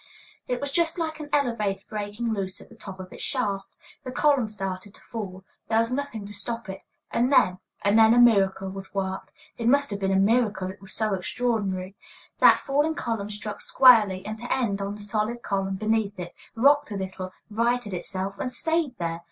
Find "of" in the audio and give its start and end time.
2.99-3.13